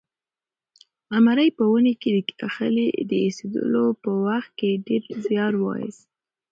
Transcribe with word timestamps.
قمرۍ 1.09 1.49
په 1.57 1.63
ونې 1.71 1.93
کې 2.01 2.11
د 2.39 2.41
خلي 2.55 2.87
د 3.09 3.11
اېښودلو 3.23 3.85
په 4.03 4.11
وخت 4.25 4.51
کې 4.59 4.81
ډېر 4.87 5.03
زیار 5.25 5.53
وایست. 5.63 6.03